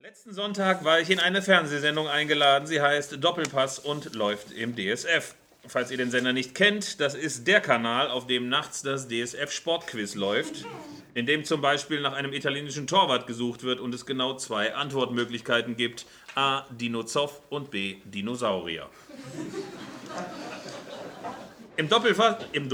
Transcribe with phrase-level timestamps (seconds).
[0.00, 2.68] Letzten Sonntag war ich in eine Fernsehsendung eingeladen.
[2.68, 5.34] Sie heißt Doppelpass und läuft im DSF.
[5.66, 9.50] Falls ihr den Sender nicht kennt, das ist der Kanal, auf dem nachts das DSF
[9.50, 10.64] Sportquiz läuft,
[11.14, 15.76] in dem zum Beispiel nach einem italienischen Torwart gesucht wird und es genau zwei Antwortmöglichkeiten
[15.76, 16.06] gibt:
[16.36, 16.64] A.
[16.70, 17.96] Dino Zoff und B.
[18.04, 18.88] Dinosaurier.
[21.78, 22.68] Im Doppelpass, im,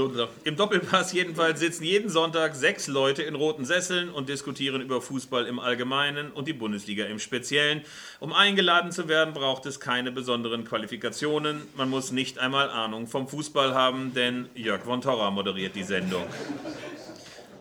[0.45, 5.45] Im Doppelpass jedenfalls sitzen jeden Sonntag sechs Leute in roten Sesseln und diskutieren über Fußball
[5.45, 7.83] im Allgemeinen und die Bundesliga im Speziellen.
[8.19, 11.61] Um eingeladen zu werden, braucht es keine besonderen Qualifikationen.
[11.77, 16.25] Man muss nicht einmal Ahnung vom Fußball haben, denn Jörg von Torra moderiert die Sendung.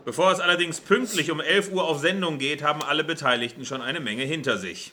[0.07, 4.01] Bevor es allerdings pünktlich um 11 Uhr auf Sendung geht, haben alle Beteiligten schon eine
[4.01, 4.93] Menge hinter sich.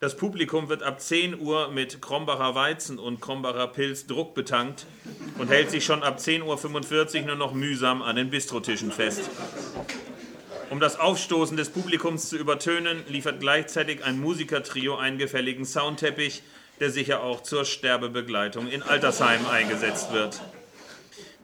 [0.00, 4.86] Das Publikum wird ab 10 Uhr mit Krombacher Weizen und Krombacher Pilz druckbetankt
[5.38, 9.30] und hält sich schon ab 10.45 Uhr nur noch mühsam an den Bistrotischen fest.
[10.70, 16.42] Um das Aufstoßen des Publikums zu übertönen, liefert gleichzeitig ein Musikertrio einen gefälligen Soundteppich,
[16.80, 20.40] der sicher auch zur Sterbebegleitung in Altersheimen eingesetzt wird.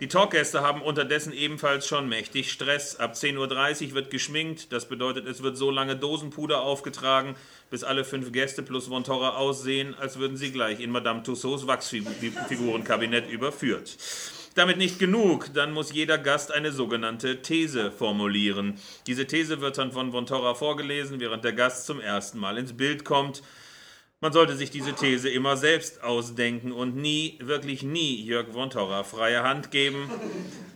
[0.00, 2.96] Die Talkgäste haben unterdessen ebenfalls schon mächtig Stress.
[2.96, 4.72] Ab 10.30 Uhr wird geschminkt.
[4.72, 7.36] Das bedeutet, es wird so lange Dosenpuder aufgetragen,
[7.70, 13.28] bis alle fünf Gäste plus Vontora aussehen, als würden sie gleich in Madame Tussauds Wachsfigurenkabinett
[13.28, 13.98] überführt.
[14.54, 18.78] Damit nicht genug, dann muss jeder Gast eine sogenannte These formulieren.
[19.06, 23.04] Diese These wird dann von Vontora vorgelesen, während der Gast zum ersten Mal ins Bild
[23.04, 23.42] kommt.
[24.22, 29.42] Man sollte sich diese These immer selbst ausdenken und nie, wirklich nie Jörg Torra freie
[29.42, 30.10] Hand geben,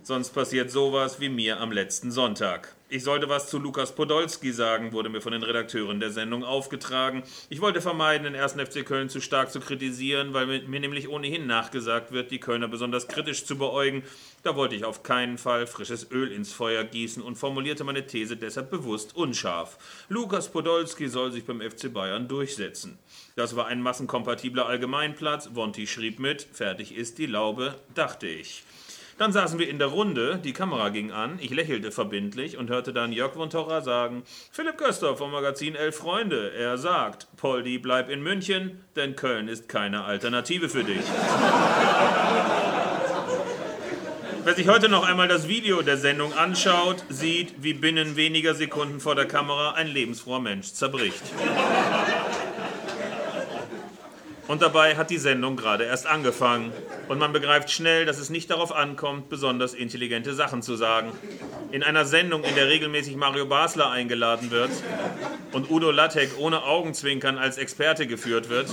[0.04, 2.74] sonst passiert sowas wie mir am letzten Sonntag.
[2.90, 7.24] Ich sollte was zu Lukas Podolski sagen, wurde mir von den Redakteuren der Sendung aufgetragen.
[7.48, 8.52] Ich wollte vermeiden, den 1.
[8.52, 13.08] FC Köln zu stark zu kritisieren, weil mir nämlich ohnehin nachgesagt wird, die Kölner besonders
[13.08, 14.04] kritisch zu beäugen.
[14.42, 18.36] Da wollte ich auf keinen Fall frisches Öl ins Feuer gießen und formulierte meine These
[18.36, 19.78] deshalb bewusst unscharf.
[20.08, 22.98] Lukas Podolski soll sich beim FC Bayern durchsetzen.
[23.34, 25.50] Das war ein massenkompatibler Allgemeinplatz.
[25.54, 28.62] Wonti schrieb mit, fertig ist die Laube, dachte ich.
[29.16, 32.92] Dann saßen wir in der Runde, die Kamera ging an, ich lächelte verbindlich und hörte
[32.92, 38.10] dann Jörg von Torra sagen, Philipp Köster vom Magazin Elf Freunde, er sagt, Poldi, bleib
[38.10, 41.04] in München, denn Köln ist keine Alternative für dich.
[44.42, 49.00] Wer sich heute noch einmal das Video der Sendung anschaut, sieht, wie binnen weniger Sekunden
[49.00, 51.22] vor der Kamera ein lebensfroher Mensch zerbricht.
[54.46, 56.72] Und dabei hat die Sendung gerade erst angefangen.
[57.08, 61.12] Und man begreift schnell, dass es nicht darauf ankommt, besonders intelligente Sachen zu sagen.
[61.72, 64.70] In einer Sendung, in der regelmäßig Mario Basler eingeladen wird
[65.52, 68.68] und Udo Lattek ohne Augenzwinkern als Experte geführt wird,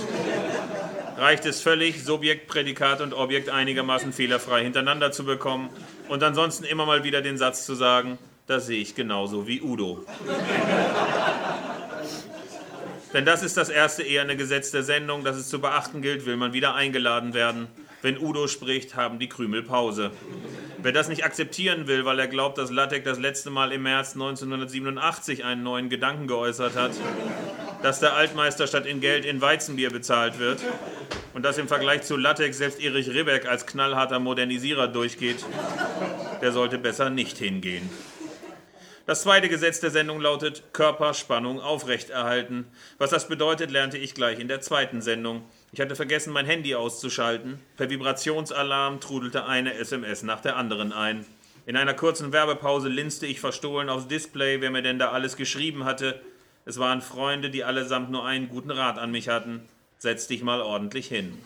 [1.16, 5.70] reicht es völlig, Subjekt, Prädikat und Objekt einigermaßen fehlerfrei hintereinander zu bekommen
[6.08, 10.04] und ansonsten immer mal wieder den Satz zu sagen, das sehe ich genauso wie Udo.
[13.12, 16.36] Denn das ist das erste eherne Gesetz der Sendung, das es zu beachten gilt, will
[16.36, 17.68] man wieder eingeladen werden.
[18.00, 20.10] Wenn Udo spricht, haben die Krümel Pause.
[20.78, 24.14] Wer das nicht akzeptieren will, weil er glaubt, dass Lattek das letzte Mal im März
[24.14, 26.92] 1987 einen neuen Gedanken geäußert hat,
[27.82, 30.60] dass der Altmeister statt in Geld in Weizenbier bezahlt wird
[31.34, 35.44] und dass im Vergleich zu Lattek selbst Erich Ribbeck als knallharter Modernisierer durchgeht,
[36.40, 37.88] der sollte besser nicht hingehen.
[39.04, 42.66] Das zweite Gesetz der Sendung lautet Körperspannung aufrechterhalten.
[42.98, 45.42] Was das bedeutet, lernte ich gleich in der zweiten Sendung.
[45.72, 47.58] Ich hatte vergessen, mein Handy auszuschalten.
[47.76, 51.26] Per Vibrationsalarm trudelte eine SMS nach der anderen ein.
[51.66, 55.84] In einer kurzen Werbepause linste ich verstohlen aufs Display, wer mir denn da alles geschrieben
[55.84, 56.20] hatte.
[56.64, 59.68] Es waren Freunde, die allesamt nur einen guten Rat an mich hatten.
[59.98, 61.38] Setz dich mal ordentlich hin.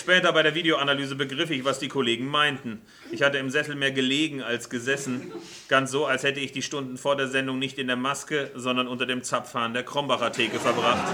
[0.00, 2.80] Später bei der Videoanalyse begriff ich, was die Kollegen meinten.
[3.12, 5.30] Ich hatte im Sessel mehr gelegen als gesessen.
[5.68, 8.88] Ganz so, als hätte ich die Stunden vor der Sendung nicht in der Maske, sondern
[8.88, 11.06] unter dem Zapfhahn der Krombacher Theke verbracht.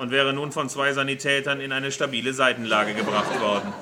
[0.00, 3.72] Und wäre nun von zwei Sanitätern in eine stabile Seitenlage gebracht worden.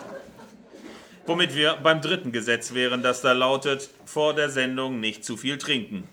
[1.25, 5.57] Womit wir beim dritten Gesetz wären, das da lautet, vor der Sendung nicht zu viel
[5.57, 6.07] trinken.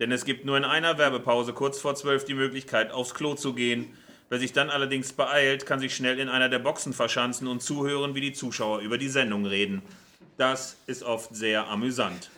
[0.00, 3.54] Denn es gibt nur in einer Werbepause kurz vor zwölf die Möglichkeit, aufs Klo zu
[3.54, 3.94] gehen
[4.30, 8.14] Wer sich dann allerdings beeilt, kann sich schnell in einer der Boxen verschanzen und zuhören,
[8.14, 9.82] wie die Zuschauer über die Sendung reden.
[10.36, 12.30] Das ist oft sehr amüsant.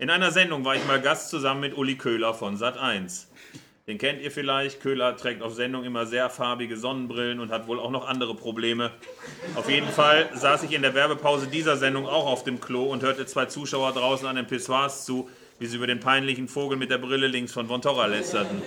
[0.00, 3.26] In einer Sendung war ich mal Gast zusammen mit Uli Köhler von Sat1.
[3.86, 4.80] Den kennt ihr vielleicht.
[4.80, 8.90] Köhler trägt auf Sendung immer sehr farbige Sonnenbrillen und hat wohl auch noch andere Probleme.
[9.54, 13.04] Auf jeden Fall saß ich in der Werbepause dieser Sendung auch auf dem Klo und
[13.04, 15.30] hörte zwei Zuschauer draußen an den Pissoirs zu,
[15.60, 18.60] wie sie über den peinlichen Vogel mit der Brille links von Von Torra lästerten.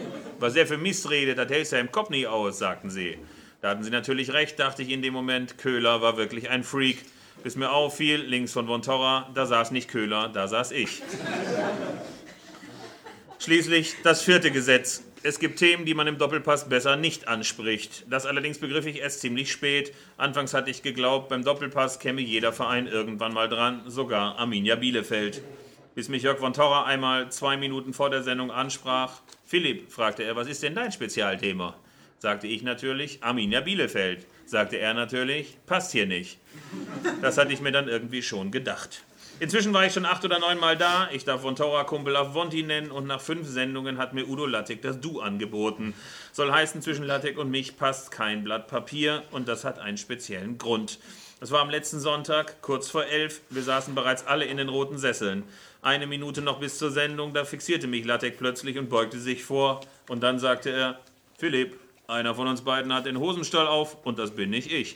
[0.44, 0.78] Was er für
[1.10, 3.18] redet, das hält ja im Kopf nicht aus, sagten sie.
[3.62, 5.58] Da hatten sie natürlich recht, dachte ich in dem Moment.
[5.58, 6.98] Köhler war wirklich ein Freak.
[7.44, 11.02] Bis mir auffiel, links von Von Torra, da saß nicht Köhler, da saß ich.
[13.40, 15.04] Schließlich das vierte Gesetz.
[15.24, 18.04] Es gibt Themen, die man im Doppelpass besser nicht anspricht.
[18.10, 19.94] Das allerdings begriff ich erst ziemlich spät.
[20.18, 25.42] Anfangs hatte ich geglaubt, beim Doppelpass käme jeder Verein irgendwann mal dran, sogar Arminia Bielefeld.
[25.96, 29.22] Bis mich Jörg von Torra einmal zwei Minuten vor der Sendung ansprach.
[29.46, 31.76] Philipp, fragte er, was ist denn dein Spezialthema?
[32.18, 34.26] Sagte ich natürlich, Arminia Bielefeld.
[34.48, 36.40] Sagte er natürlich, passt hier nicht.
[37.22, 39.04] Das hatte ich mir dann irgendwie schon gedacht.
[39.40, 41.10] Inzwischen war ich schon acht oder neun Mal da.
[41.12, 44.48] Ich darf von Tora Kumpel auf Vonti nennen und nach fünf Sendungen hat mir Udo
[44.48, 45.94] Lattek das Du angeboten.
[46.32, 50.58] Soll heißen, zwischen Lattek und mich passt kein Blatt Papier und das hat einen speziellen
[50.58, 50.98] Grund.
[51.40, 53.42] Das war am letzten Sonntag, kurz vor elf.
[53.50, 55.44] Wir saßen bereits alle in den roten Sesseln.
[55.84, 59.82] Eine Minute noch bis zur Sendung, da fixierte mich Lattek plötzlich und beugte sich vor.
[60.08, 61.00] Und dann sagte er:
[61.38, 61.78] Philipp,
[62.08, 64.96] einer von uns beiden hat den Hosenstall auf und das bin nicht ich.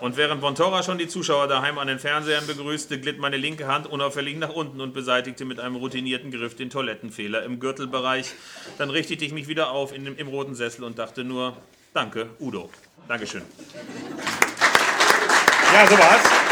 [0.00, 3.88] Und während Vontora schon die Zuschauer daheim an den Fernsehern begrüßte, glitt meine linke Hand
[3.88, 8.34] unauffällig nach unten und beseitigte mit einem routinierten Griff den Toilettenfehler im Gürtelbereich.
[8.78, 11.56] Dann richtete ich mich wieder auf in dem, im roten Sessel und dachte nur,
[11.92, 12.70] danke, Udo.
[13.08, 13.42] Dankeschön.
[15.72, 16.45] Ja, so war's.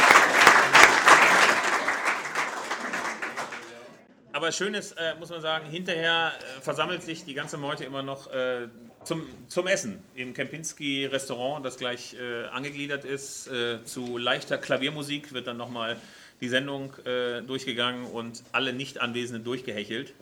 [4.44, 8.02] Aber schön ist, äh, muss man sagen, hinterher äh, versammelt sich die ganze Meute immer
[8.02, 8.68] noch äh,
[9.02, 13.46] zum, zum Essen im Kempinski Restaurant, das gleich äh, angegliedert ist.
[13.46, 15.96] Äh, zu leichter Klaviermusik wird dann nochmal
[16.42, 20.12] die Sendung äh, durchgegangen und alle Nicht-Anwesenden durchgehechelt.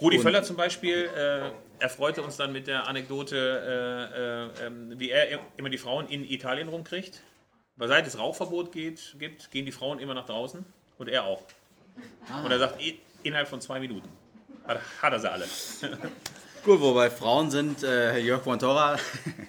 [0.00, 1.08] Rudi Völler zum Beispiel
[1.80, 7.22] erfreute uns dann mit der Anekdote, ähm, wie er immer die Frauen in Italien rumkriegt.
[7.74, 10.64] Weil seit es Rauchverbot geht, gibt, gehen die Frauen immer nach draußen
[10.98, 11.42] und er auch.
[12.30, 12.44] Ah.
[12.44, 12.80] Und er sagt,
[13.26, 14.08] innerhalb von zwei Minuten
[14.66, 15.46] hat, hat er sie alle.
[16.64, 18.96] Gut, wobei Frauen sind, äh, Jörg Montora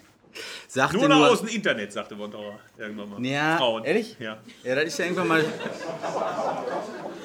[0.68, 1.10] sagte nur...
[1.10, 3.26] Nur aus dem Internet, sagte Montora irgendwann mal.
[3.26, 3.84] Ja, Frauen.
[3.84, 4.16] ehrlich?
[4.20, 4.38] Ja.
[4.64, 5.46] Ja, das ist ja irgendwann mal...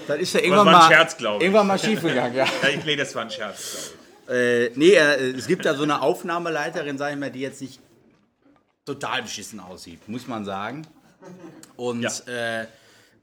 [0.07, 0.89] Das ist ja irgendwann mal...
[0.89, 1.43] Scherz, glaube ich.
[1.43, 2.45] Irgendwann mal schiefgegangen, ja.
[2.45, 4.03] ja ich, nee, das war ein Scherz, glaube ich.
[4.35, 7.81] Äh, nee, äh, es gibt da so eine Aufnahmeleiterin, sag ich mal, die jetzt nicht
[8.87, 10.87] total beschissen aussieht, muss man sagen.
[11.77, 12.61] Und ja.
[12.63, 12.67] äh,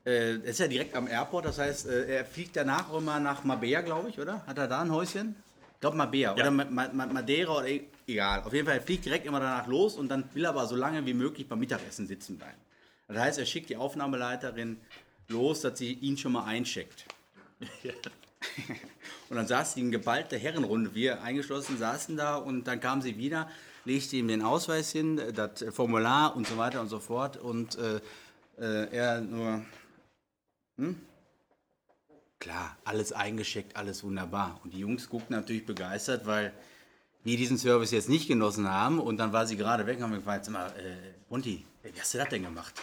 [0.09, 3.81] äh, ist ja direkt am Airport, das heißt, äh, er fliegt danach immer nach Mabea,
[3.81, 4.45] glaube ich, oder?
[4.47, 5.35] Hat er da ein Häuschen?
[5.75, 6.43] Ich glaube Mabea ja.
[6.43, 8.41] oder Ma Ma Madeira oder e-, egal.
[8.43, 10.75] Auf jeden Fall, er fliegt direkt immer danach los und dann will er aber so
[10.75, 12.57] lange wie möglich beim Mittagessen sitzen bleiben.
[13.07, 14.77] Das heißt, er schickt die Aufnahmeleiterin
[15.29, 17.05] los, dass sie ihn schon mal eincheckt.
[17.83, 17.93] Ja.
[19.29, 23.17] und dann saß sie in geballter Herrenrunde, wir eingeschlossen saßen da und dann kam sie
[23.17, 23.49] wieder,
[23.85, 27.99] legte ihm den Ausweis hin, das Formular und so weiter und so fort und äh,
[28.59, 29.61] äh, er nur,
[30.79, 30.95] hm?
[32.39, 34.61] Klar, alles eingeschickt, alles wunderbar.
[34.63, 36.53] Und die Jungs guckten natürlich begeistert, weil
[37.23, 38.99] wir diesen Service jetzt nicht genossen haben.
[38.99, 42.13] Und dann war sie gerade weg und haben gefragt, sag mal, äh, Monty, wie hast
[42.13, 42.73] du das denn gemacht?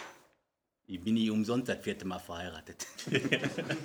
[0.85, 2.85] Ich bin nie umsonst das vierte Mal verheiratet.